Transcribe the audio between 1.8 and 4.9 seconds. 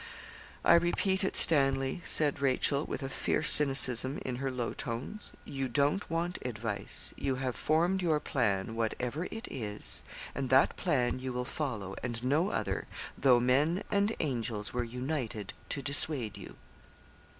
said Rachel, with a fierce cynicism in her low